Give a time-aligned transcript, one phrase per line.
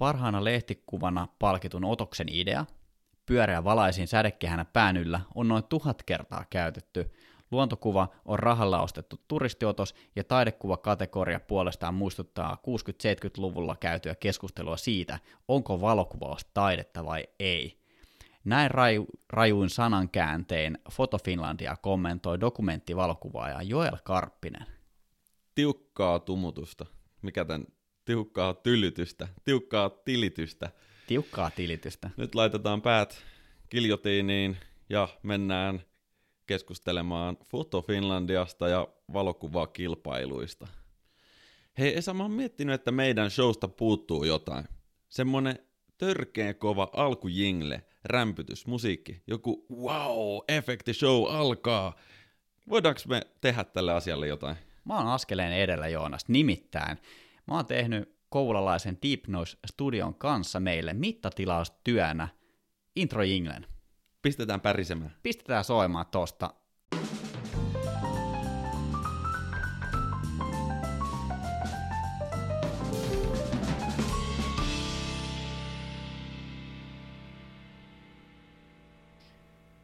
[0.00, 2.66] Parhaana lehtikuvana palkitun otoksen idea,
[3.26, 4.06] pyöreä valaisin
[4.72, 7.12] pään yllä, on noin tuhat kertaa käytetty.
[7.50, 15.18] Luontokuva on rahalla ostettu turistiotos ja taidekuvakategoria puolestaan muistuttaa 60-70-luvulla käytyä keskustelua siitä,
[15.48, 17.80] onko valokuvaus taidetta vai ei.
[18.44, 24.66] Näin raju, rajuin sanankääntein Foto Finlandia kommentoi dokumenttivalokuvaaja Joel Karppinen.
[25.54, 26.86] Tiukkaa tumutusta.
[27.22, 27.66] Mikä tämän
[28.04, 30.70] tiukkaa tylytystä, tiukkaa tilitystä.
[31.06, 32.10] Tiukkaa tilitystä.
[32.16, 33.24] Nyt laitetaan päät
[33.68, 34.56] kiljotiiniin
[34.88, 35.82] ja mennään
[36.46, 40.66] keskustelemaan Foto Finlandiasta ja valokuvakilpailuista.
[41.78, 44.64] Hei Esa, mä oon miettinyt, että meidän showsta puuttuu jotain.
[45.08, 45.58] Semmonen
[45.98, 51.96] törkeen kova alkujingle, rämpytys, musiikki, joku wow, efekti show alkaa.
[52.68, 54.56] Voidaanko me tehdä tälle asialle jotain?
[54.84, 56.98] Mä oon askeleen edellä Joonas, nimittäin
[57.50, 62.28] Mä oon tehnyt koululaisen Deep Noise Studion kanssa meille mittatilaustyönä
[62.96, 63.66] intro jinglen.
[64.22, 65.16] Pistetään pärisemään.
[65.22, 66.54] Pistetään soimaan tosta.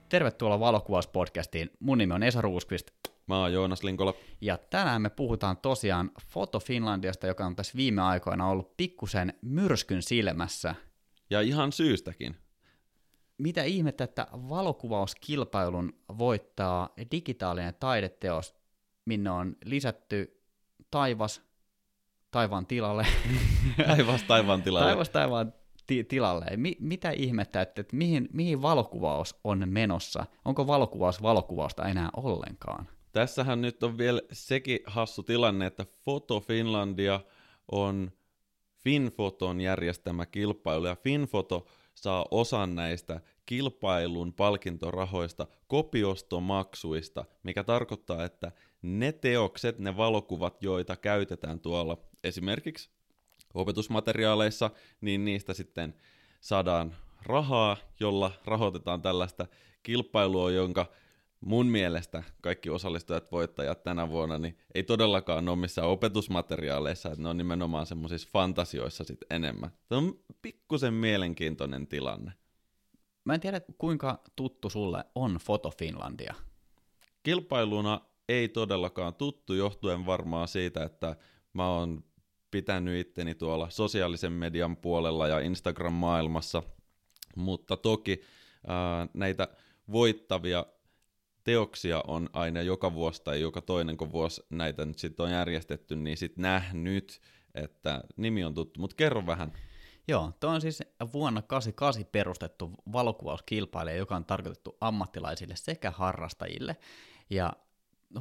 [0.08, 1.70] Tervetuloa Valokuvauspodcastiin.
[1.80, 2.86] Mun nimi on Esa Ruuskvist.
[3.26, 4.14] Mä oon Joonas Linkola.
[4.40, 10.02] Ja tänään me puhutaan tosiaan Foto Finlandiasta, joka on tässä viime aikoina ollut pikkusen myrskyn
[10.02, 10.74] silmässä.
[11.30, 12.36] Ja ihan syystäkin.
[13.38, 18.54] Mitä ihmettä, että valokuvauskilpailun voittaa digitaalinen taideteos,
[19.04, 20.40] minne on lisätty
[20.90, 21.42] taivas
[22.30, 23.06] taivaan tilalle.
[23.86, 24.86] taivas taivaan tilalle.
[24.86, 25.52] taivas taivaan
[25.86, 26.46] ti- tilalle.
[26.56, 30.26] Mi- mitä ihmettä, että, että mihin, mihin valokuvaus on menossa?
[30.44, 32.88] Onko valokuvaus valokuvausta enää ollenkaan?
[33.16, 37.20] Tässähän nyt on vielä sekin hassu tilanne, että Foto Finlandia
[37.72, 38.12] on
[38.74, 49.12] Finfoton järjestämä kilpailu, ja Finfoto saa osan näistä kilpailun palkintorahoista kopiostomaksuista, mikä tarkoittaa, että ne
[49.12, 52.90] teokset, ne valokuvat, joita käytetään tuolla esimerkiksi
[53.54, 55.94] opetusmateriaaleissa, niin niistä sitten
[56.40, 59.46] saadaan rahaa, jolla rahoitetaan tällaista
[59.82, 60.86] kilpailua, jonka
[61.40, 67.28] mun mielestä kaikki osallistujat voittajat tänä vuonna niin ei todellakaan ole missään opetusmateriaaleissa, että ne
[67.28, 69.70] on nimenomaan semmoisissa fantasioissa sit enemmän.
[69.88, 72.32] Se on pikkusen mielenkiintoinen tilanne.
[73.24, 76.34] Mä en tiedä, kuinka tuttu sulle on Foto Finlandia.
[77.22, 81.16] Kilpailuna ei todellakaan tuttu, johtuen varmaan siitä, että
[81.52, 82.04] mä oon
[82.50, 86.62] pitänyt itteni tuolla sosiaalisen median puolella ja Instagram-maailmassa,
[87.36, 88.20] mutta toki
[88.66, 89.48] ää, näitä
[89.92, 90.66] voittavia
[91.46, 95.96] teoksia on aina joka vuosi tai joka toinen, kun vuosi näitä nyt sitten on järjestetty,
[95.96, 97.20] niin sitten nähnyt,
[97.54, 98.80] että nimi on tuttu.
[98.80, 99.52] Mutta kerro vähän.
[100.08, 106.76] Joo, tuo on siis vuonna 88 perustettu valokuvauskilpailija, joka on tarkoitettu ammattilaisille sekä harrastajille.
[107.30, 107.52] Ja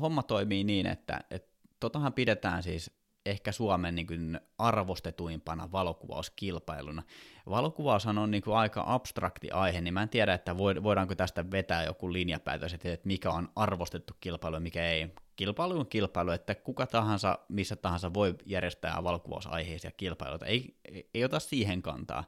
[0.01, 2.91] homma toimii niin, että, että totahan pidetään siis
[3.25, 7.03] ehkä Suomen niin kuin arvostetuimpana valokuvauskilpailuna.
[7.49, 11.83] Valokuvaushan on niin kuin aika abstrakti aihe, niin mä en tiedä, että voidaanko tästä vetää
[11.83, 15.13] joku linjapäätös, että mikä on arvostettu kilpailu ja mikä ei.
[15.35, 20.45] Kilpailu on kilpailu, että kuka tahansa, missä tahansa voi järjestää valokuvausaiheisia kilpailuita.
[20.45, 20.77] Ei,
[21.13, 22.23] ei, ota siihen kantaa.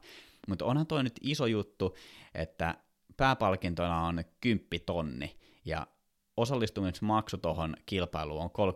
[0.48, 1.96] Mutta onhan toi nyt iso juttu,
[2.34, 2.74] että
[3.16, 5.36] pääpalkintona on 10 tonni,
[6.38, 8.74] ja osallistumismaksu tuohon kilpailuun on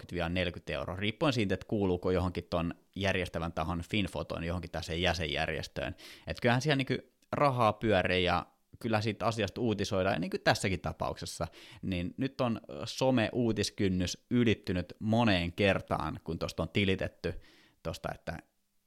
[0.68, 5.94] 30-40 euroa, riippuen siitä, että kuuluuko johonkin tuon järjestävän tahon Finfoton johonkin tässä jäsenjärjestöön.
[6.26, 8.46] Että kyllähän siellä niin rahaa pyörii ja
[8.78, 11.46] kyllä siitä asiasta uutisoidaan, niin kuin tässäkin tapauksessa,
[11.82, 17.40] niin nyt on some-uutiskynnys ylittynyt moneen kertaan, kun tuosta on tilitetty
[17.82, 18.38] tuosta, että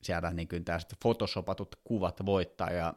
[0.01, 2.93] sieltä niin kuin tästä photoshopatut kuvat voittaa, ja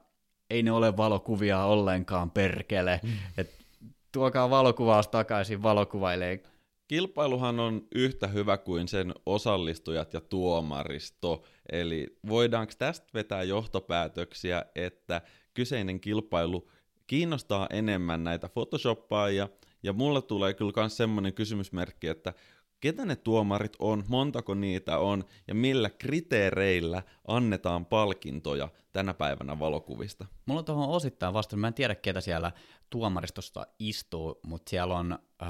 [0.51, 3.11] ei ne ole valokuvia ollenkaan, perkele, mm.
[3.39, 3.68] että
[4.13, 6.43] tuokaa valokuvaus takaisin valokuvailee.
[6.89, 15.21] Kilpailuhan on yhtä hyvä kuin sen osallistujat ja tuomaristo, eli voidaanko tästä vetää johtopäätöksiä, että
[15.55, 16.71] kyseinen kilpailu
[17.07, 19.49] kiinnostaa enemmän näitä photoshoppaajia,
[19.83, 22.35] ja mulle tulee kyllä myös semmoinen kysymysmerkki, että
[22.81, 30.27] ketä ne tuomarit on, montako niitä on ja millä kriteereillä annetaan palkintoja tänä päivänä valokuvista?
[30.47, 32.53] Mulla on tuohon osittain vastaan, mä en tiedä ketä siellä
[32.91, 35.49] tuomaristosta istuu, mutta siellä on äh,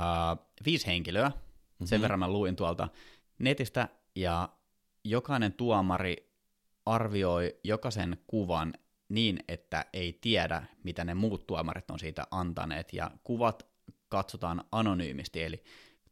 [0.67, 1.87] viisi henkilöä, mm-hmm.
[1.87, 2.89] sen verran mä luin tuolta
[3.39, 4.49] netistä, ja
[5.05, 6.33] jokainen tuomari
[6.87, 8.75] arvioi jokaisen kuvan
[9.09, 13.67] niin, että ei tiedä, mitä ne muut tuomarit on siitä antaneet, ja kuvat
[14.09, 15.63] katsotaan anonyymisti, eli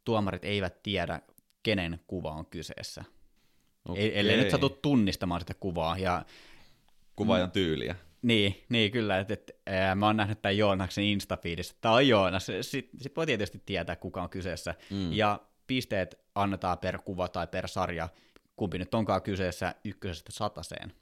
[0.06, 1.20] tuomarit eivät tiedä,
[1.62, 3.04] kenen kuva on kyseessä.
[3.88, 4.10] Okay.
[4.14, 5.98] Ellei nyt satu tunnistamaan sitä kuvaa.
[5.98, 6.24] Ja
[7.16, 7.96] kuvaajan tyyliä.
[8.22, 9.18] Niin, niin kyllä.
[9.18, 11.74] Et, et, ää, mä oon nähnyt tämän Joonaksen Instafiidissa.
[11.80, 12.46] Tämä on Joonas.
[12.60, 14.74] Sitten sit voi tietysti tietää, kuka on kyseessä.
[14.90, 15.12] Mm.
[15.12, 18.08] Ja pisteet annetaan per kuva tai per sarja,
[18.56, 20.92] kumpi nyt onkaan kyseessä ykkösestä sataseen.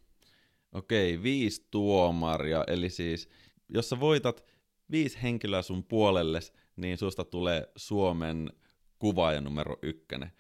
[0.73, 3.29] Okei, viisi tuomaria, eli siis
[3.69, 4.45] jos sä voitat
[4.91, 8.51] viisi henkilöä sun puolelles, niin susta tulee Suomen
[8.99, 10.33] kuvaaja numero ykkönen.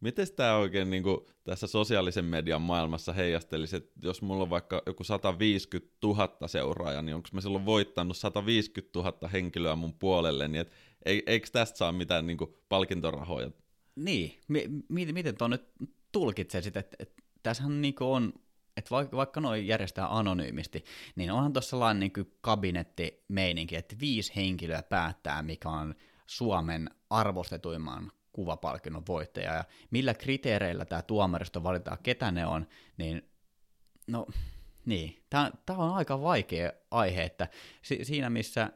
[0.00, 4.82] Miten tämä oikein niin kuin, tässä sosiaalisen median maailmassa heijastelisi, että jos mulla on vaikka
[4.86, 10.60] joku 150 000 seuraajaa, niin onko mä silloin voittanut 150 000 henkilöä mun puolelle, niin
[10.60, 10.72] et,
[11.26, 13.50] eikö tästä saa mitään niin kuin, palkintorahoja?
[13.96, 15.64] Niin, M- miten, tuon nyt
[16.12, 18.32] tulkitsee sitä, että, että tässähän niin on,
[18.76, 20.84] että vaikka, vaikka noin järjestää anonyymisti,
[21.16, 25.94] niin onhan tuossa sellainen niin kabinettimeininki, että viisi henkilöä päättää, mikä on
[26.26, 32.66] Suomen arvostetuimman kuvapalkinnon voittaja, ja millä kriteereillä tämä tuomaristo valitaan, ketä ne on,
[32.96, 33.30] niin
[34.06, 34.26] no
[34.86, 37.48] niin, tämä on aika vaikea aihe, että
[37.82, 38.70] si- siinä missä,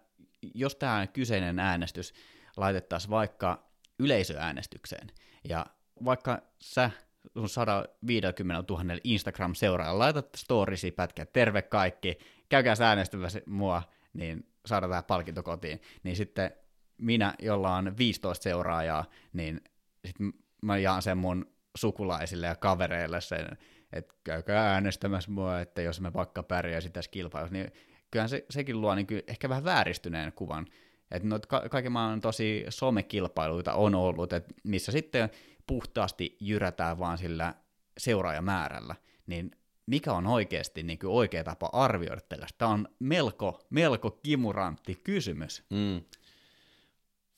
[0.55, 2.15] jos tämä kyseinen äänestys
[2.57, 3.67] laitettaisiin vaikka
[3.99, 5.13] yleisöäänestykseen,
[5.49, 5.67] ja
[6.05, 6.91] vaikka sä
[7.33, 13.83] sun 150 000 Instagram-seuraajalla laitat storiesi pätkä, terve kaikki, käykää äänestämässä mua,
[14.13, 16.51] niin saadaan tämä palkinto kotiin, niin sitten
[16.99, 19.61] minä, jolla on 15 seuraajaa, niin
[20.05, 20.17] sit
[20.63, 21.47] mä jaan sen mun
[21.77, 23.59] sukulaisille ja kavereille sen,
[23.93, 27.73] että käykää äänestämässä mua, että jos me vaikka pärjäisi tässä kilpailussa, niin
[28.11, 30.67] kyllähän se, sekin luo niin ehkä vähän vääristyneen kuvan.
[31.11, 35.31] Että noita ka- kaiken maailman tosi somekilpailuita on ollut, että missä sitten
[35.67, 37.55] puhtaasti jyrätään vaan sillä
[37.99, 38.95] seuraajamäärällä,
[39.27, 39.51] niin
[39.87, 42.59] mikä on oikeasti niin kuin oikea tapa arvioida tällaista?
[42.59, 45.65] Tämä on melko, melko kimurantti kysymys.
[45.71, 46.03] Mm.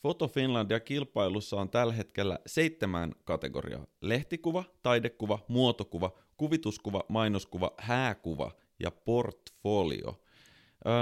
[0.03, 3.87] Foto Finlandia kilpailussa on tällä hetkellä seitsemän kategoriaa.
[4.01, 8.51] Lehtikuva, taidekuva, muotokuva, kuvituskuva, mainoskuva, hääkuva
[8.81, 10.21] ja portfolio.
[10.87, 10.93] Öö,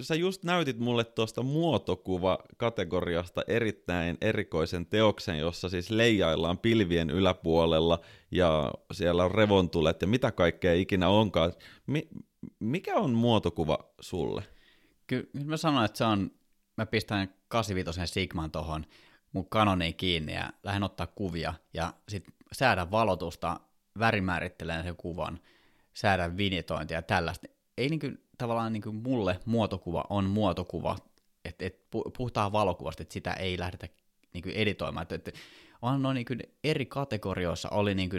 [0.00, 8.00] sä just näytit mulle tuosta muotokuva-kategoriasta erittäin erikoisen teoksen, jossa siis leijaillaan pilvien yläpuolella
[8.30, 11.52] ja siellä on revontulet ja mitä kaikkea ikinä onkaan.
[11.86, 12.08] Mi-
[12.60, 14.42] mikä on muotokuva sulle?
[15.06, 16.30] Kyllä mä sanoin, että se on
[16.78, 18.86] mä pistän 85 Sigman tuohon
[19.32, 23.60] mun kanoniin kiinni ja lähden ottaa kuvia ja sitten säädän valotusta,
[23.98, 25.40] värimäärittelen sen kuvan,
[25.94, 27.46] säädän vinitointia ja tällaista.
[27.76, 28.06] Ei niinku,
[28.38, 30.96] tavallaan niinku mulle muotokuva on muotokuva,
[31.44, 33.88] että et puhutaan valokuvasta, että sitä ei lähdetä
[34.32, 35.02] niinku editoimaan.
[35.02, 35.34] Et, et,
[35.82, 36.34] on noin niinku
[36.64, 38.16] eri kategorioissa oli niinku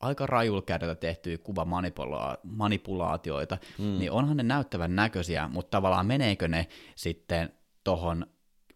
[0.00, 3.98] aika rajulkädellä tehtyjä kuvamanipulaatioita, mm.
[3.98, 7.52] niin onhan ne näyttävän näköisiä, mutta tavallaan meneekö ne sitten
[7.84, 8.26] tuohon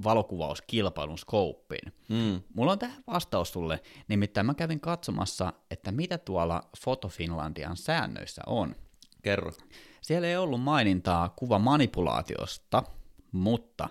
[0.04, 1.92] valokuvauskilpailun skouppiin.
[2.08, 2.42] Mm.
[2.54, 8.42] Mulla on tähän vastaus sulle, nimittäin mä kävin katsomassa, että mitä tuolla Foto Finlandian säännöissä
[8.46, 8.74] on.
[9.22, 9.52] Kerro.
[10.02, 12.82] Siellä ei ollut mainintaa kuvamanipulaatiosta,
[13.32, 13.88] mutta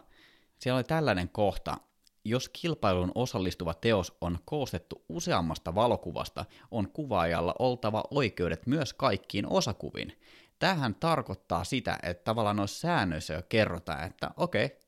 [0.59, 1.77] siellä oli tällainen kohta,
[2.25, 10.19] jos kilpailun osallistuva teos on koostettu useammasta valokuvasta, on kuvaajalla oltava oikeudet myös kaikkiin osakuviin.
[10.59, 14.84] Tähän tarkoittaa sitä, että tavallaan noissa säännöissä jo kerrotaan, että okei,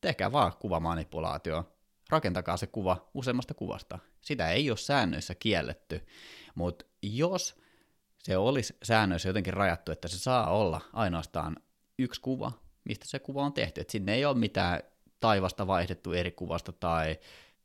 [0.00, 1.72] tehkää vaan kuvamanipulaatio,
[2.10, 3.98] rakentakaa se kuva useammasta kuvasta.
[4.20, 6.06] Sitä ei ole säännöissä kielletty,
[6.54, 7.60] mutta jos
[8.18, 11.56] se olisi säännöissä jotenkin rajattu, että se saa olla ainoastaan
[11.98, 12.52] yksi kuva,
[12.84, 14.80] mistä se kuva on tehty, että sinne ei ole mitään
[15.20, 17.18] taivasta vaihdettu eri kuvasta tai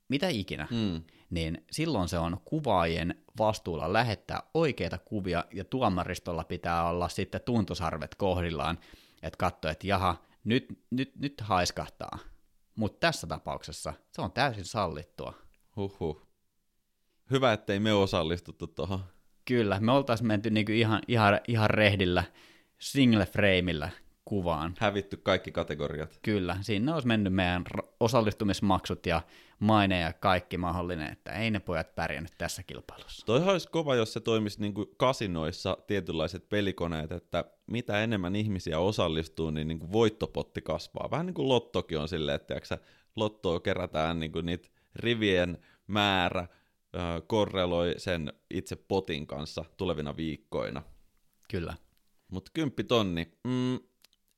[0.08, 1.04] mitä ikinä, mm.
[1.30, 8.16] niin silloin se on kuvaajien vastuulla lähettää oikeita kuvia ja tuomaristolla pitää olla sitten tuntosarvet
[8.16, 8.80] kohdillaan,
[9.24, 12.20] että katsoa, että jaha, nyt, nyt, nyt haiskahtaa.
[12.76, 15.34] Mutta tässä tapauksessa se on täysin sallittua.
[15.76, 16.28] Huhhuh.
[17.32, 19.00] Hyvä, ettei me osallistuttu tuohon.
[19.46, 22.24] Kyllä, me oltaisiin menty niinku ihan, ihan, ihan rehdillä
[22.80, 23.90] single frameillä
[24.26, 24.74] kuvaan.
[24.80, 26.20] Hävitty kaikki kategoriat.
[26.22, 27.64] Kyllä, siinä olisi mennyt meidän
[28.00, 29.22] osallistumismaksut ja
[29.60, 33.26] maine ja kaikki mahdollinen, että ei ne pojat pärjännyt tässä kilpailussa.
[33.26, 38.80] Toi olisi kova, jos se toimisi niin kuin kasinoissa tietynlaiset pelikoneet, että mitä enemmän ihmisiä
[38.80, 41.12] osallistuu, niin, niin kuin voittopotti kasvaa.
[41.12, 42.78] Vähän niin kuin lottokin on silleen, että tiiäksä,
[43.16, 46.48] lottoa kerätään niin kuin niitä rivien määrä äh,
[47.28, 50.84] korreloi sen itse potin kanssa tulevina viikkoina.
[51.50, 51.74] Kyllä.
[52.28, 53.80] Mutta kymppitonni, mm,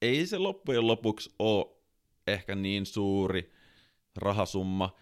[0.01, 1.68] ei se loppujen lopuksi ole
[2.27, 3.51] ehkä niin suuri
[4.16, 4.96] rahasumma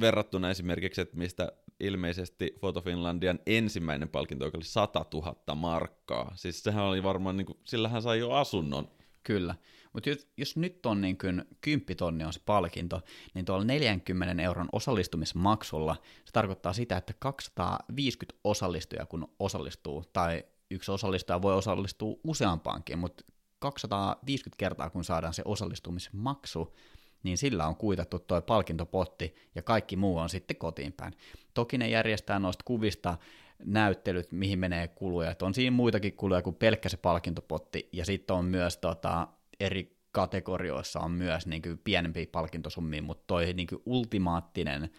[0.00, 6.32] verrattuna esimerkiksi, että mistä ilmeisesti Foto Finlandian ensimmäinen palkinto oli 100 000 markkaa.
[6.36, 8.88] Siis sehän oli varmaan, niin kuin, sillä hän sai jo asunnon.
[9.22, 9.54] Kyllä,
[9.92, 13.00] mutta jos, jos nyt on niin kuin 10 tonni on se palkinto,
[13.34, 20.92] niin tuolla 40 euron osallistumismaksulla se tarkoittaa sitä, että 250 osallistujaa kun osallistuu, tai yksi
[20.92, 23.24] osallistuja voi osallistua useampaankin, mutta
[23.72, 26.76] 250 kertaa kun saadaan se osallistumismaksu,
[27.22, 31.12] niin sillä on kuitattu tuo palkintopotti ja kaikki muu on sitten kotiin päin.
[31.54, 33.18] Toki ne järjestää noista kuvista
[33.64, 38.36] näyttelyt, mihin menee kuluja, että on siinä muitakin kuluja kuin pelkkä se palkintopotti, ja sitten
[38.36, 39.28] on myös tota,
[39.60, 44.90] eri kategorioissa on myös niin kuin pienempiä palkintosummia, mutta toi niin kuin ultimaattinen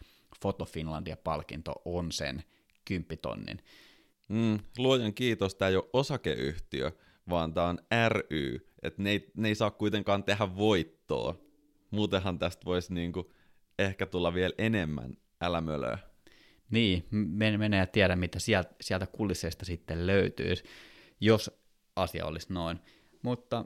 [0.41, 2.43] Foto Finlandia-palkinto on sen
[2.85, 3.57] kymppitonnin.
[4.29, 6.91] Mm, luojan kiitos, tämä ei ole osakeyhtiö,
[7.29, 7.79] vaan tämä on
[8.09, 11.35] ry, että ne, ne ei saa kuitenkaan tehdä voittoa.
[11.91, 13.31] Muutenhan tästä voisi niinku
[13.79, 15.97] ehkä tulla vielä enemmän älämölöä.
[16.69, 17.05] Niin,
[17.57, 20.63] menee ja tiedä, mitä sieltä, sieltä kulisseista sitten löytyisi,
[21.19, 21.51] jos
[21.95, 22.79] asia olisi noin.
[23.21, 23.65] Mutta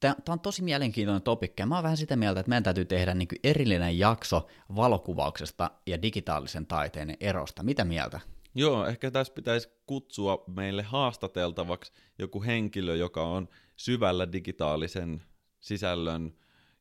[0.00, 3.28] tämä on tosi mielenkiintoinen topikki, mä oon vähän sitä mieltä, että meidän täytyy tehdä niin
[3.44, 7.62] erillinen jakso valokuvauksesta ja digitaalisen taiteen erosta.
[7.62, 8.20] Mitä mieltä?
[8.54, 15.22] Joo, ehkä tässä pitäisi kutsua meille haastateltavaksi joku henkilö, joka on syvällä digitaalisen
[15.60, 16.32] sisällön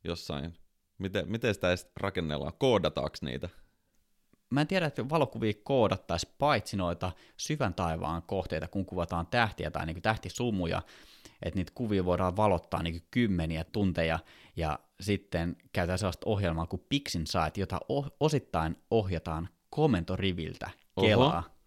[0.04, 0.54] jossain.
[0.98, 2.54] Miten, miten sitä edes rakennellaan?
[2.58, 3.50] Koodataanko niitä?
[4.50, 9.86] Mä en tiedä, että valokuvia koodattaisiin paitsi noita syvän taivaan kohteita, kun kuvataan tähtiä tai
[9.86, 10.82] niin tähtisumuja,
[11.42, 14.20] että niitä kuvia voidaan valottaa niin kymmeniä tunteja,
[14.56, 17.80] ja sitten käytetään sellaista ohjelmaa kuin PixInsight, jota
[18.20, 20.70] osittain ohjataan komentoriviltä
[21.02, 21.38] Kelaa.
[21.38, 21.59] Oho.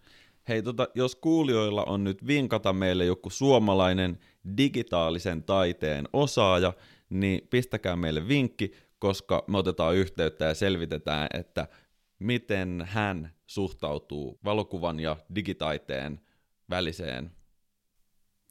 [0.48, 4.18] Hei, tota, jos kuulijoilla on nyt vinkata meille joku suomalainen
[4.56, 6.72] digitaalisen taiteen osaaja,
[7.10, 11.68] niin pistäkää meille vinkki, koska me otetaan yhteyttä ja selvitetään, että
[12.18, 16.20] miten hän suhtautuu valokuvan ja digitaiteen
[16.70, 17.30] väliseen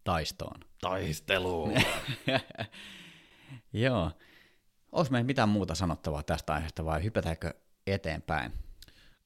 [0.04, 0.60] taistoon.
[0.82, 1.74] Taisteluun.
[3.74, 4.12] Joo.
[4.92, 7.54] Onko meillä mitään muuta sanottavaa tästä aiheesta vai hypätäänkö
[7.88, 8.52] eteenpäin?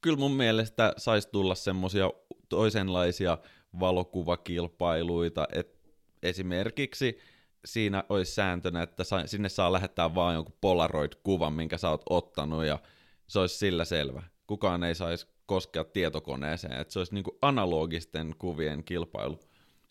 [0.05, 2.11] Kyllä mun mielestä saisi tulla semmoisia
[2.49, 3.37] toisenlaisia
[3.79, 5.89] valokuvakilpailuita, että
[6.23, 7.19] esimerkiksi
[7.65, 12.79] siinä olisi sääntönä, että sinne saa lähettää vaan jonkun Polaroid-kuvan, minkä sä oot ottanut, ja
[13.27, 14.23] se olisi sillä selvä.
[14.47, 19.39] Kukaan ei saisi koskea tietokoneeseen, että se olisi niin analogisten kuvien kilpailu.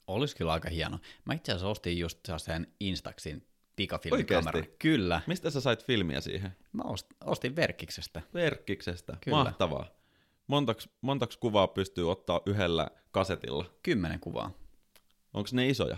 [0.06, 0.99] Olisi kyllä aika hieno.
[1.25, 4.62] Mä itse asiassa ostin just sen Instaxin pikafilmikamera.
[4.78, 5.21] Kyllä.
[5.26, 6.56] Mistä sä sait filmiä siihen?
[6.73, 6.83] Mä
[7.25, 8.23] ostin Verkkiksestä.
[8.35, 9.37] Verkkiksestä, Kyllä.
[9.37, 10.03] mahtavaa.
[10.47, 13.65] Montaks, montaks kuvaa pystyy ottaa yhdellä kasetilla?
[13.83, 14.51] Kymmenen kuvaa.
[15.35, 15.97] Onko ne isoja?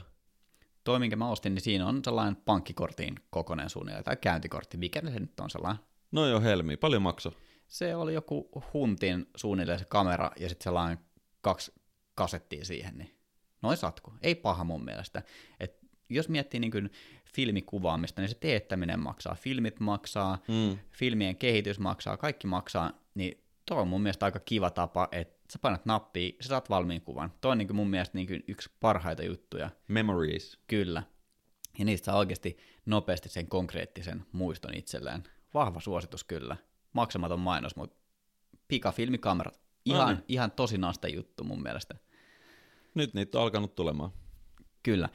[0.85, 5.21] Toi, minkä mä ostin, niin siinä on sellainen pankkikortin kokoinen suunnilleen, tai käyntikortti, mikä se
[5.21, 5.85] nyt on sellainen.
[6.12, 6.76] No joo, helmi.
[6.76, 7.33] Paljon makso?
[7.67, 10.99] Se oli joku huntin suunnilleen se kamera, ja sitten sellainen
[11.41, 11.73] kaksi
[12.15, 13.19] kasettia siihen, niin
[13.62, 14.12] noin satku.
[14.23, 15.23] Ei paha mun mielestä.
[15.61, 16.91] Et jos miettii niin kuin
[17.35, 20.79] filmikuvaamista, niin se teettäminen maksaa, filmit maksaa, mm.
[20.91, 25.58] filmien kehitys maksaa, kaikki maksaa, niin tuo on mun mielestä aika kiva tapa, että sä
[25.58, 27.32] painat nappia, sä saat valmiin kuvan.
[27.40, 29.70] Tuo on niin kuin mun mielestä niin kuin yksi parhaita juttuja.
[29.88, 30.58] Memories.
[30.66, 31.02] Kyllä.
[31.78, 32.56] Ja niistä saa oikeasti
[32.87, 35.23] nopeasti sen konkreettisen muiston itselleen.
[35.54, 36.56] Vahva suositus kyllä.
[36.92, 37.96] Maksamaton mainos, mutta
[38.68, 39.61] pikafilmikamerat.
[39.85, 41.94] Ihan, no ihan tosi nasta juttu mun mielestä.
[42.94, 44.11] Nyt niitä on alkanut tulemaan.
[44.82, 45.08] Kyllä.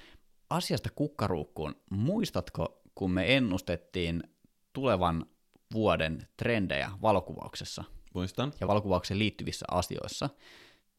[0.49, 1.75] Asiasta kukkaruukkuun.
[1.89, 4.23] Muistatko, kun me ennustettiin
[4.73, 5.25] tulevan
[5.73, 7.83] vuoden trendejä valokuvauksessa?
[8.13, 8.53] Muistan.
[8.59, 10.29] Ja valokuvaukseen liittyvissä asioissa.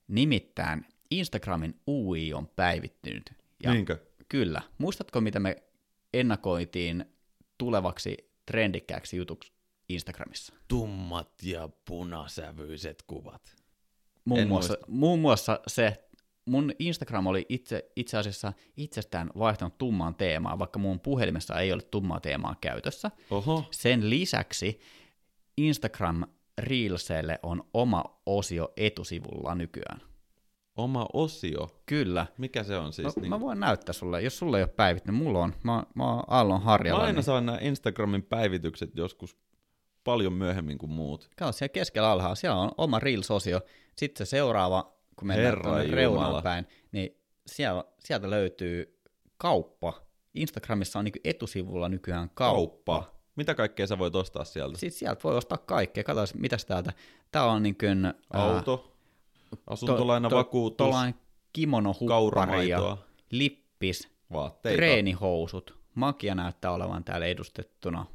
[0.08, 3.32] Nimittäin Instagramin UI on päivittynyt.
[3.62, 3.98] Ja Niinkö?
[4.28, 4.62] Kyllä.
[4.78, 5.62] Muistatko, mitä me
[6.14, 7.04] ennakoitiin
[7.58, 8.16] tulevaksi
[8.46, 9.52] trendikkääksi jutuksi
[9.88, 10.54] Instagramissa?
[10.68, 13.56] Tummat ja punasävyiset kuvat.
[14.24, 16.04] Muun, muassa, muun muassa se
[16.44, 21.82] mun Instagram oli itse, itse asiassa itsestään vaihtanut tummaan teemaa, vaikka mun puhelimessa ei ole
[21.82, 23.10] tummaa teemaa käytössä.
[23.30, 23.64] Oho.
[23.70, 24.80] Sen lisäksi
[25.56, 26.24] Instagram
[26.58, 30.02] Reelselle on oma osio etusivulla nykyään.
[30.76, 31.82] Oma osio?
[31.86, 32.26] Kyllä.
[32.38, 33.16] Mikä se on siis?
[33.16, 33.30] Mä, niin...
[33.30, 35.22] mä voin näyttää sulle, jos sulle ei ole päivittynyt.
[35.22, 35.54] Mulla on.
[35.64, 37.00] Mä, mä oon Aallon harjalla.
[37.00, 37.24] Mä aina niin...
[37.24, 39.36] saan nämä Instagramin päivitykset joskus
[40.04, 41.30] paljon myöhemmin kuin muut.
[41.36, 43.60] Kato, siellä keskellä alhaalla, siellä on oma Reels-osio.
[43.96, 49.00] Sitten se seuraava kun mennään tuonne reunaan päin, niin siellä, sieltä löytyy
[49.36, 49.92] kauppa.
[50.34, 52.92] Instagramissa on niin etusivulla nykyään kauppa.
[52.92, 53.11] kauppa.
[53.36, 54.78] Mitä kaikkea sä voit ostaa sieltä?
[54.78, 56.04] Sitten sieltä voi ostaa kaikkea.
[56.04, 56.92] Katsotaan, mitäs täältä.
[57.30, 58.92] Tää on niin kuin, Auto,
[59.66, 61.18] asuntolainavakuutus, to, to,
[61.52, 61.94] kimono
[62.68, 62.96] ja
[63.30, 64.76] lippis, Vaatteita.
[64.76, 65.78] treenihousut.
[65.94, 68.06] Makia näyttää olevan täällä edustettuna.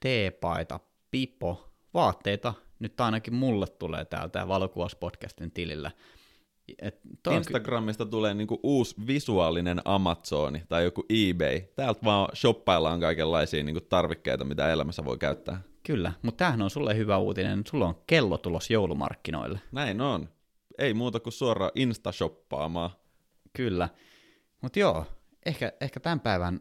[0.00, 5.90] Teepaita, pipo, vaatteita, nyt ainakin mulle tulee täältä valokuvauspodcastin tilillä.
[6.78, 7.00] Et
[7.36, 11.60] Instagramista ky- tulee niinku uusi visuaalinen Amazoni tai joku eBay.
[11.60, 15.60] Täältä vaan shoppaillaan kaikenlaisia niinku tarvikkeita, mitä elämässä voi käyttää.
[15.82, 17.62] Kyllä, mutta tämähän on sulle hyvä uutinen.
[17.70, 19.60] Sulla on kello tulos joulumarkkinoille.
[19.72, 20.28] Näin on.
[20.78, 22.90] Ei muuta kuin suoraan Insta-shoppaamaan.
[23.52, 23.88] Kyllä.
[24.60, 25.06] Mutta joo,
[25.46, 26.60] ehkä, ehkä tämän päivän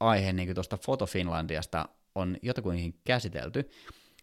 [0.00, 3.70] aihe niin tuosta Foto Finlandiasta on jotakuinkin käsitelty.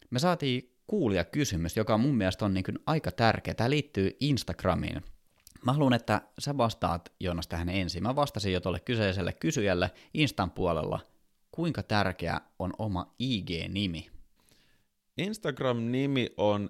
[0.09, 3.53] Me saatiin kuulia kysymys, joka mun mielestä on niin aika tärkeä.
[3.53, 5.01] Tämä liittyy Instagramiin.
[5.65, 8.03] Mä haluan, että sä vastaat Joonas tähän ensin.
[8.03, 10.99] Mä vastasin jo tuolle kyseiselle kysyjälle Instan puolella,
[11.51, 14.09] kuinka tärkeä on oma IG-nimi?
[15.17, 16.69] Instagram-nimi on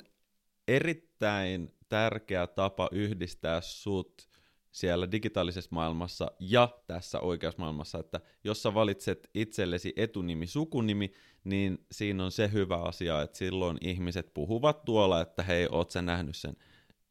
[0.67, 4.29] erittäin tärkeä tapa yhdistää sut
[4.71, 11.13] siellä digitaalisessa maailmassa ja tässä oikeassa maailmassa, että jos sä valitset itsellesi etunimi, sukunimi,
[11.43, 16.01] niin siinä on se hyvä asia, että silloin ihmiset puhuvat tuolla, että hei, oot sä
[16.01, 16.55] nähnyt sen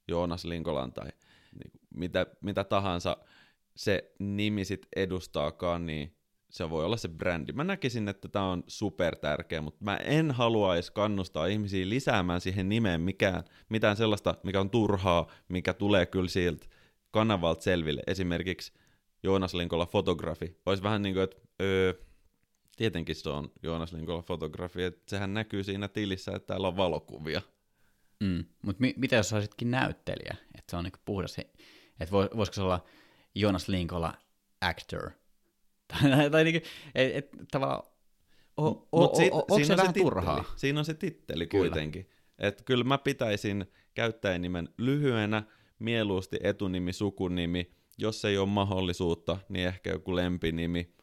[0.08, 1.08] Joonas Linkolan tai
[1.96, 3.16] mitä, mitä tahansa
[3.76, 6.16] se nimi sit edustaakaan, niin
[6.50, 7.52] se voi olla se brändi.
[7.52, 12.68] Mä näkisin, että tämä on super tärkeä, mutta mä en haluaisi kannustaa ihmisiä lisäämään siihen
[12.68, 16.66] nimeen mikään, mitään sellaista, mikä on turhaa, mikä tulee kyllä siltä
[17.10, 18.02] kanavalta selville.
[18.06, 18.72] Esimerkiksi
[19.22, 20.60] Joonas Linkola fotografi.
[20.66, 21.92] Olisi vähän niin kuin, että öö,
[22.76, 27.42] tietenkin se on Joonas Linkola fotografi, että sehän näkyy siinä tilissä, että täällä on valokuvia.
[28.20, 30.36] Mm, mutta mi- mitä jos olisikin näyttelijä?
[30.58, 31.36] Että se on niinku puhdas,
[32.00, 32.84] että voisiko se olla
[33.34, 34.14] Joonas Linkola
[34.60, 35.10] actor?
[35.90, 37.82] tai, tai niinku, et, et, tavallaan,
[38.56, 40.44] o, o, o, o, onko se vähän se turhaa?
[40.56, 41.62] Siinä on se titteli kyllä.
[41.62, 42.10] kuitenkin.
[42.38, 45.42] Että kyllä mä pitäisin käyttäjänimen lyhyenä,
[45.78, 50.94] mieluusti etunimi, sukunimi, jos ei ole mahdollisuutta, niin ehkä joku lempinimi,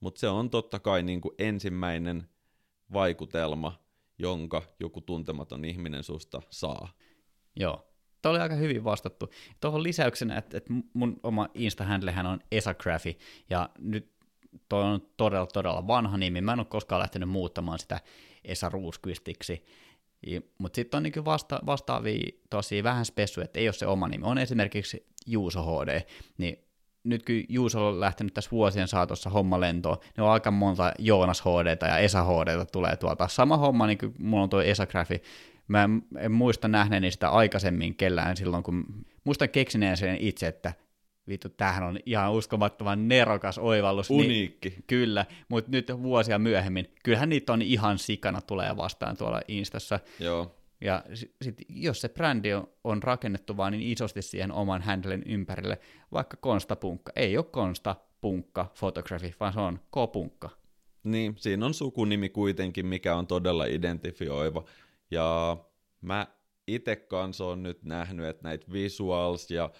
[0.00, 2.28] mutta se on totta kai niin kuin ensimmäinen
[2.92, 3.84] vaikutelma,
[4.18, 6.88] jonka joku tuntematon ihminen susta saa.
[7.56, 7.93] Joo,
[8.24, 9.30] Tuo oli aika hyvin vastattu.
[9.60, 13.14] Tuohon lisäyksenä, että, että mun oma Insta-handlehän on Esagraphy,
[13.50, 14.12] ja nyt
[14.68, 16.40] toi on todella, todella vanha nimi.
[16.40, 18.00] Mä en ole koskaan lähtenyt muuttamaan sitä
[18.44, 19.64] Esa Ruuskvistiksi.
[20.58, 24.24] Mutta sitten on niinku vasta, vastaavia tosi vähän spessu, että ei ole se oma nimi.
[24.26, 26.00] On esimerkiksi Juuso HD,
[26.38, 26.58] niin
[27.04, 31.42] nyt kun Juuso on lähtenyt tässä vuosien saatossa homma lentoon, niin on aika monta Joonas
[31.42, 33.28] HD ja Esa HD tulee tuolta.
[33.28, 35.22] Sama homma, niin kuin mulla on tuo Esa Graphi.
[35.68, 38.84] Mä en, en muista nähneeni sitä aikaisemmin kellään silloin, kun
[39.24, 40.72] muistan keksineen sen itse, että
[41.28, 44.10] vittu, tämähän on ihan uskomattoman nerokas oivallus.
[44.10, 44.68] Niin Uniikki.
[44.68, 50.00] Niin, kyllä, mutta nyt vuosia myöhemmin, kyllähän niitä on ihan sikana tulee vastaan tuolla Instassa.
[50.20, 50.54] Joo.
[50.80, 51.02] Ja
[51.42, 55.78] sit, jos se brändi on, on rakennettu vaan niin isosti siihen oman handlen ympärille,
[56.12, 60.50] vaikka konstapunkka, ei ole konstapunkka photography, vaan se on K-punkka.
[61.04, 64.64] Niin, siinä on sukunimi kuitenkin, mikä on todella identifioiva.
[65.10, 65.56] Ja
[66.00, 66.26] mä
[66.66, 69.70] itse kanssa on nyt nähnyt, että näitä visuals ja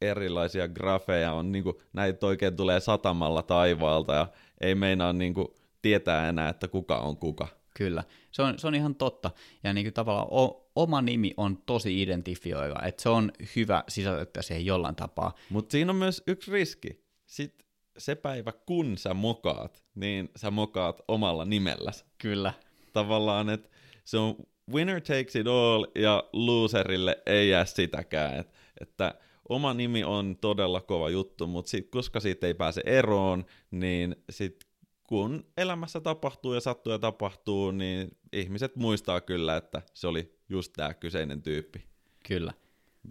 [0.00, 4.26] erilaisia grafeja on, niin kuin, näitä oikein tulee satamalla taivaalta ja
[4.60, 5.48] ei meinaa niin kuin,
[5.82, 7.48] tietää enää, että kuka on kuka.
[7.76, 9.30] Kyllä, se on, se on ihan totta.
[9.64, 14.42] Ja niin kuin tavallaan o, oma nimi on tosi identifioiva, että se on hyvä sisältöä
[14.42, 15.34] siihen jollain tapaa.
[15.50, 17.04] Mutta siinä on myös yksi riski.
[17.26, 17.66] Sitten
[17.98, 22.04] se päivä, kun sä mokaat, niin sä mokaat omalla nimelläsi.
[22.18, 22.52] Kyllä.
[22.92, 23.68] Tavallaan, että
[24.04, 24.36] se on
[24.72, 28.38] winner takes it all ja loserille ei jää sitäkään.
[28.38, 28.48] Et,
[28.80, 29.14] että
[29.48, 34.64] oma nimi on todella kova juttu, mutta sit, koska siitä ei pääse eroon, niin sit
[35.02, 40.72] kun elämässä tapahtuu ja sattuu ja tapahtuu, niin ihmiset muistaa kyllä, että se oli just
[40.76, 41.84] tämä kyseinen tyyppi.
[42.28, 42.52] Kyllä.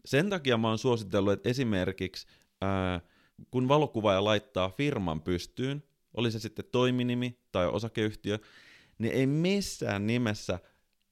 [0.05, 2.27] Sen takia mä oon suositellut, että esimerkiksi
[2.61, 3.01] ää,
[3.51, 8.39] kun valokuvaaja laittaa firman pystyyn, oli se sitten toiminimi tai osakeyhtiö,
[8.97, 10.59] niin ei missään nimessä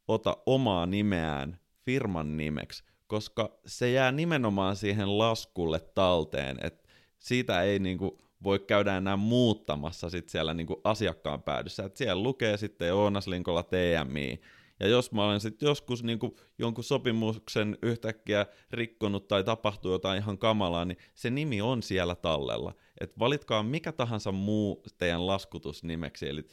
[0.07, 6.89] ota omaa nimeään firman nimeksi, koska se jää nimenomaan siihen laskulle talteen, että
[7.19, 11.85] siitä ei niinku voi käydä enää muuttamassa sit siellä niinku asiakkaan päädyssä.
[11.85, 14.41] Et siellä lukee sitten Oonas Linkola TMI,
[14.79, 20.37] ja jos mä olen sitten joskus niinku jonkun sopimuksen yhtäkkiä rikkonut tai tapahtuu jotain ihan
[20.37, 22.73] kamalaa, niin se nimi on siellä tallella.
[22.99, 26.47] Et valitkaa mikä tahansa muu teidän laskutusnimeksi, eli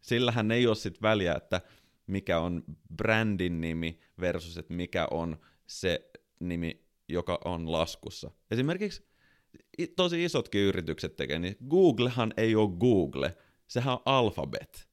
[0.00, 1.60] sillähän ei ole sitten väliä, että
[2.08, 2.62] mikä on
[2.96, 8.30] brändin nimi versus että mikä on se nimi, joka on laskussa.
[8.50, 9.08] Esimerkiksi
[9.96, 13.36] tosi isotkin yritykset tekee, niin Googlehan ei ole Google,
[13.68, 14.88] sehän on Alphabet.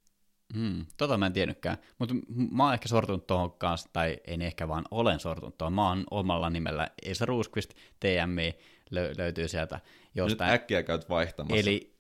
[0.54, 2.16] Hmm, tota mä en tiennytkään, mutta
[2.52, 5.74] mä oon ehkä sortunut tuohon kanssa, tai en ehkä vaan olen sortunut tuohon.
[5.74, 8.56] Mä oon omalla nimellä Esa Ruuskvist, TMI,
[8.92, 9.80] lö- löytyy sieltä
[10.16, 10.52] jostain.
[10.52, 11.60] Nyt äkkiä käyt vaihtamassa.
[11.60, 11.96] Eli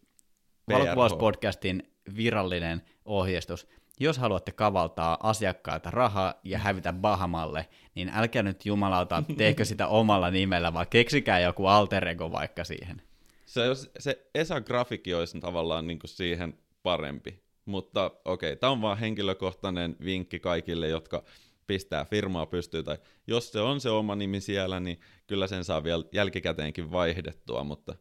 [0.69, 1.83] Valokuvauspodcastin
[2.15, 3.67] virallinen ohjeistus
[3.99, 10.31] jos haluatte kavaltaa asiakkailta rahaa ja hävitä Bahamalle, niin älkää nyt jumalauta tehkö sitä omalla
[10.31, 13.01] nimellä, vaan keksikää joku alter ego vaikka siihen.
[13.45, 13.61] Se,
[13.99, 20.39] se Esa-grafikki olisi tavallaan niin siihen parempi, mutta okei, okay, tämä on vaan henkilökohtainen vinkki
[20.39, 21.23] kaikille, jotka
[21.67, 25.83] pistää firmaa pystyyn, tai jos se on se oma nimi siellä, niin kyllä sen saa
[25.83, 27.95] vielä jälkikäteenkin vaihdettua, mutta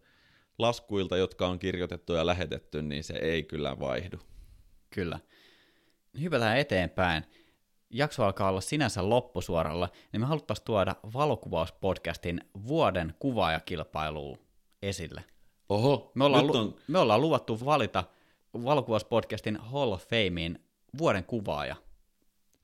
[0.59, 4.17] laskuilta, jotka on kirjoitettu ja lähetetty, niin se ei kyllä vaihdu.
[4.91, 5.19] Kyllä.
[6.21, 7.25] Hypätään eteenpäin.
[7.91, 14.39] Jakso alkaa olla sinänsä loppusuoralla, niin me haluttaisiin tuoda valokuvauspodcastin vuoden kuvaajakilpailuun
[14.83, 15.25] esille.
[15.69, 18.05] Oho, Me ollaan, nyt lu- on, me ollaan luvattu valita
[18.65, 20.59] valokuvauspodcastin Hall of Fameen
[20.99, 21.77] vuoden kuvaaja.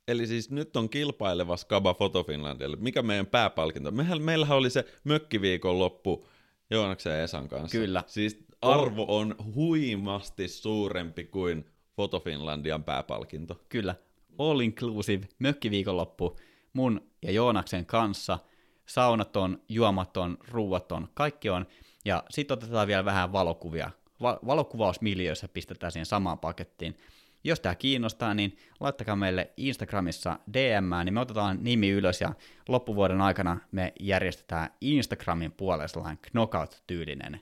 [0.09, 2.77] eli siis nyt on kilpaileva Skaba Photo Finlandille.
[2.81, 3.91] Mikä meidän pääpalkinto?
[3.91, 6.27] Mehän, meillähän oli se mökkiviikon loppu
[6.71, 7.79] Joonaksen ja Esan kanssa.
[7.79, 8.05] Kyllä.
[8.07, 13.61] Siis arvo on huimasti suurempi kuin Photo Finlandian pääpalkinto.
[13.69, 13.95] Kyllä,
[14.39, 16.37] all inclusive, mökkiviikonloppu
[16.73, 18.39] mun ja Joonaksen kanssa,
[18.87, 21.67] saunaton, juomaton, ruuaton, kaikki on.
[22.05, 23.91] Ja sitten otetaan vielä vähän valokuvia.
[24.23, 26.97] Va- valokuvausmiljöissä pistetään siihen samaan pakettiin.
[27.45, 32.33] Jos tämä kiinnostaa, niin laittakaa meille Instagramissa DM, niin me otetaan nimi ylös ja
[32.69, 37.41] loppuvuoden aikana me järjestetään Instagramin puolella sellainen knockout-tyylinen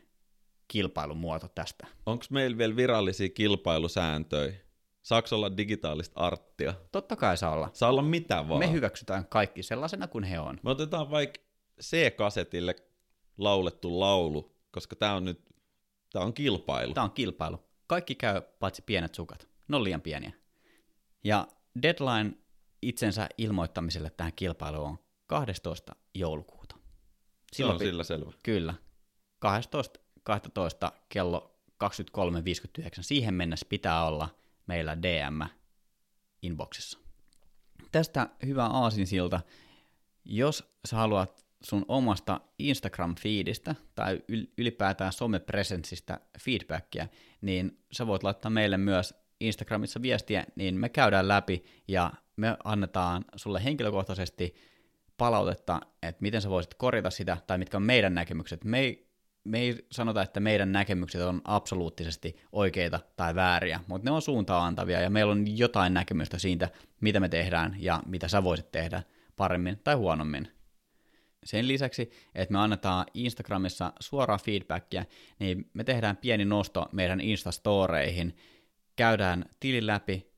[0.68, 1.86] kilpailumuoto tästä.
[2.06, 4.52] Onko meillä vielä virallisia kilpailusääntöjä?
[5.02, 6.74] Saako olla digitaalista arttia?
[6.92, 7.70] Totta kai saa olla.
[7.72, 8.58] Saa olla mitä vaan.
[8.58, 10.60] Me hyväksytään kaikki sellaisena kuin he on.
[10.62, 11.40] Me otetaan vaikka
[11.82, 12.76] C-kasetille
[13.38, 15.48] laulettu laulu, koska tämä on nyt
[16.12, 16.94] tää on kilpailu.
[16.94, 17.58] Tämä on kilpailu.
[17.86, 19.48] Kaikki käy paitsi pienet sukat.
[19.68, 20.32] Ne on liian pieniä.
[21.24, 21.48] Ja
[21.82, 22.32] deadline
[22.82, 25.96] itsensä ilmoittamiselle tähän kilpailuun on 12.
[26.14, 26.76] joulukuuta.
[27.52, 28.32] Se on pi- sillä selvä.
[28.42, 28.74] Kyllä.
[29.38, 30.00] 12.
[30.28, 30.92] 12.
[31.08, 31.88] kello 23.59.
[33.00, 34.28] Siihen mennessä pitää olla
[34.66, 35.42] meillä DM
[36.42, 36.98] inboxissa.
[37.92, 39.40] Tästä hyvä aasinsilta.
[40.24, 47.08] Jos sä haluat sun omasta Instagram-feedistä tai yl- ylipäätään somepresenssistä feedbackia,
[47.40, 53.24] niin sä voit laittaa meille myös Instagramissa viestiä, niin me käydään läpi ja me annetaan
[53.36, 54.54] sulle henkilökohtaisesti
[55.16, 58.64] palautetta, että miten sä voisit korjata sitä, tai mitkä on meidän näkemykset.
[58.64, 59.07] Me ei,
[59.44, 64.66] me ei sanota, että meidän näkemykset on absoluuttisesti oikeita tai vääriä, mutta ne on suuntaan
[64.66, 66.68] antavia, ja meillä on jotain näkemystä siitä,
[67.00, 69.02] mitä me tehdään, ja mitä sä voisit tehdä
[69.36, 70.48] paremmin tai huonommin.
[71.44, 75.04] Sen lisäksi, että me annetaan Instagramissa suoraa feedbackia,
[75.38, 78.36] niin me tehdään pieni nosto meidän Instastoreihin,
[78.96, 80.32] käydään tilin läpi,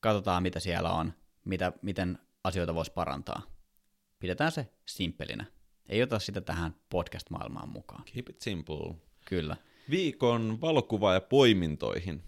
[0.00, 1.12] katsotaan mitä siellä on,
[1.44, 3.42] mitä, miten asioita voisi parantaa.
[4.18, 5.44] Pidetään se simppelinä.
[5.88, 8.04] Ei ota sitä tähän podcast-maailmaan mukaan.
[8.04, 8.94] Keep it simple.
[9.24, 9.56] Kyllä.
[9.90, 12.22] Viikon valokuva ja poimintoihin.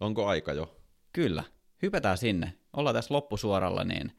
[0.00, 0.76] Onko aika jo?
[1.12, 1.44] Kyllä.
[1.82, 2.52] Hypätään sinne.
[2.72, 4.12] Ollaan tässä loppusuoralla, niin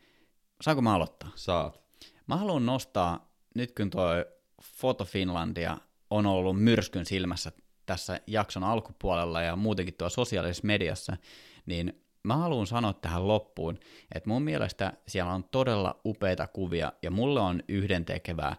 [0.62, 1.32] saanko mä aloittaa?
[1.36, 1.82] Saat.
[2.28, 4.26] Mä haluan nostaa, nyt kun toi
[4.64, 5.78] Foto Finlandia
[6.10, 7.52] on ollut myrskyn silmässä
[7.86, 11.18] tässä jakson alkupuolella ja muutenkin tuolla sosiaalisessa mediassa,
[11.66, 13.80] niin mä haluan sanoa tähän loppuun,
[14.16, 18.56] että mun mielestä siellä on todella upeita kuvia ja mulle on yhdentekevää,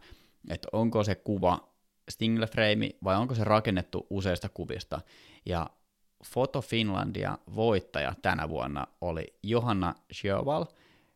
[0.51, 1.69] että onko se kuva
[2.09, 5.01] single frame vai onko se rakennettu useista kuvista.
[5.47, 5.67] Ja
[6.25, 10.65] Foto Finlandia voittaja tänä vuonna oli Johanna Sjöwall.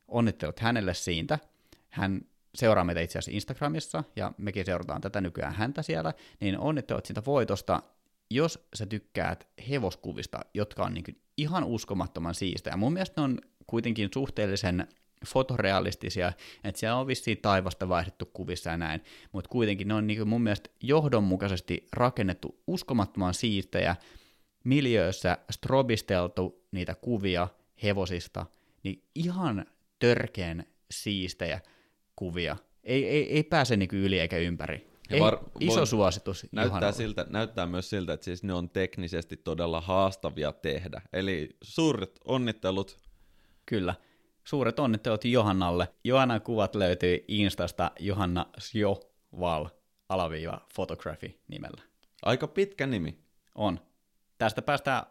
[0.09, 1.39] Onnittelut hänelle siitä.
[1.91, 2.21] Hän
[2.55, 7.23] seuraa meitä itse asiassa Instagramissa, ja mekin seurataan tätä nykyään häntä siellä, niin onnittelut siitä
[7.27, 7.83] voitosta.
[8.31, 14.09] Jos sä tykkäät hevoskuvista, jotka on niin ihan uskomattoman siistejä, mun mielestä ne on kuitenkin
[14.15, 14.89] suhteellisen
[15.27, 16.33] fotorealistisia,
[16.65, 19.01] että siellä on vissiin taivasta vaihdettu kuvissa ja näin,
[19.33, 23.97] mutta kuitenkin ne on niin mun mielestä johdonmukaisesti rakennettu uskomattoman siistejä,
[24.65, 27.49] miljöössä strobisteltu niitä kuvia
[27.83, 28.47] hevosista,
[28.83, 29.67] niin ihan
[29.99, 31.61] törkeen siistejä
[32.17, 32.57] kuvia.
[32.85, 34.90] Ei, ei, ei pääse niin yli eikä ympäri.
[35.11, 38.71] Ja Ei, var- iso voin- suositus Näyttää, siltä, näyttää myös siltä, että siis ne on
[38.71, 41.03] teknisesti todella haastavia tehdä.
[41.13, 42.99] Eli suuret onnittelut.
[43.67, 43.95] Kyllä.
[44.45, 45.89] Suuret onnittelut Johannalle.
[46.05, 49.67] Johannan kuvat löytyy Instasta Johanna Sjoval
[50.09, 51.83] alaviiva photography nimellä.
[52.23, 53.19] Aika pitkä nimi.
[53.55, 53.81] On.
[54.39, 55.03] Tästä päästään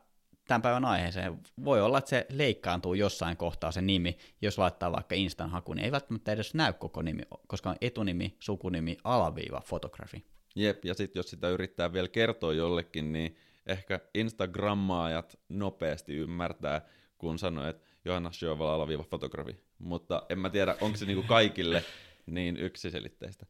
[0.49, 1.39] tämän päivän aiheeseen.
[1.65, 5.85] Voi olla, että se leikkaantuu jossain kohtaa se nimi, jos laittaa vaikka Instan hakuun, niin
[5.85, 10.21] ei välttämättä edes näy koko nimi, koska on etunimi, sukunimi, alaviiva, photography.
[10.55, 16.81] Jep, ja sitten jos sitä yrittää vielä kertoa jollekin, niin ehkä Instagrammaajat nopeasti ymmärtää,
[17.17, 19.55] kun sanoo, että Johanna Sjövala alaviiva fotografi.
[19.79, 21.83] Mutta en mä tiedä, onko se niinku kaikille
[22.25, 23.45] niin yksiselitteistä.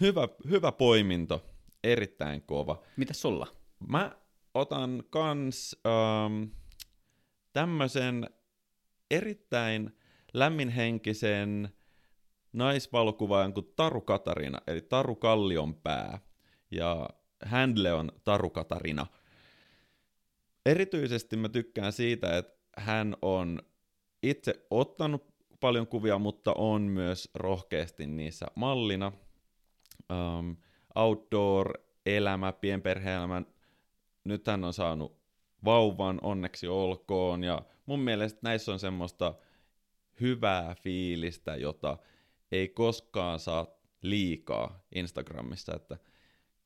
[0.00, 1.44] Hyvä, hyvä poiminto,
[1.84, 2.82] erittäin kova.
[2.96, 3.46] Mitäs sulla?
[3.88, 4.23] Mä
[4.54, 6.42] otan kans ähm,
[7.52, 8.30] tämmöisen
[9.10, 9.98] erittäin
[10.34, 11.68] lämminhenkisen
[12.52, 16.18] naisvalokuvaajan kuin Taru Katarina, eli Taru Kallion pää.
[16.70, 17.08] Ja
[17.44, 19.06] handle on Taru Katarina.
[20.66, 23.62] Erityisesti mä tykkään siitä, että hän on
[24.22, 29.12] itse ottanut paljon kuvia, mutta on myös rohkeasti niissä mallina.
[30.12, 30.56] Um,
[30.94, 31.72] outdoor
[32.06, 33.42] elämä, pienperhe-elämä.
[34.24, 35.20] Nyt hän on saanut
[35.64, 37.44] vauvan, onneksi olkoon.
[37.44, 39.34] Ja mun mielestä näissä on semmoista
[40.20, 41.98] hyvää fiilistä, jota
[42.52, 43.66] ei koskaan saa
[44.02, 45.98] liikaa Instagramissa, että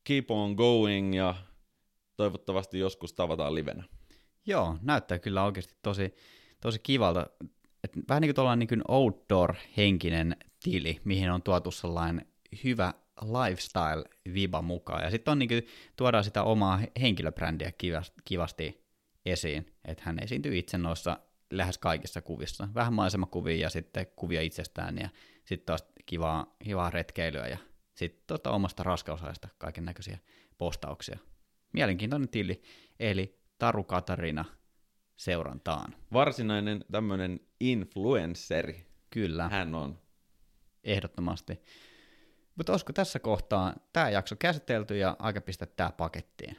[0.03, 1.35] keep on going ja
[2.17, 3.83] toivottavasti joskus tavataan livenä.
[4.45, 6.13] Joo, näyttää kyllä oikeasti tosi,
[6.61, 7.27] tosi kivalta.
[7.83, 12.25] Et vähän niin kuin tuollainen niin outdoor-henkinen tili, mihin on tuotu sellainen
[12.63, 15.03] hyvä lifestyle-viba mukaan.
[15.03, 17.71] Ja sitten on niin kuin, tuodaan sitä omaa henkilöbrändiä
[18.25, 18.85] kivasti
[19.25, 21.19] esiin, että hän esiintyy itse noissa
[21.51, 22.67] lähes kaikissa kuvissa.
[22.75, 25.09] Vähän maisemakuvia ja sitten kuvia itsestään ja
[25.45, 27.57] sitten taas kivaa, kivaa retkeilyä ja
[27.95, 30.17] sitten tota omasta raskausajasta kaiken näköisiä
[30.57, 31.19] postauksia.
[31.73, 32.61] Mielenkiintoinen tili,
[32.99, 34.45] eli Taru Katarina
[35.17, 35.95] seurantaan.
[36.13, 38.85] Varsinainen tämmöinen influenceri.
[39.09, 39.49] Kyllä.
[39.49, 39.99] Hän on.
[40.83, 41.61] Ehdottomasti.
[42.59, 46.57] Mutta olisiko tässä kohtaa tämä jakso käsitelty ja aika pistää tämä pakettiin?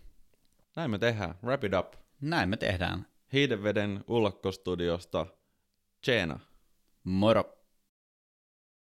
[0.76, 1.34] Näin me tehdään.
[1.42, 1.94] Wrap it up.
[2.20, 3.06] Näin me tehdään.
[3.32, 5.26] Hiideveden ullakkostudiosta.
[6.00, 6.40] Tjena.
[7.04, 7.59] Moro.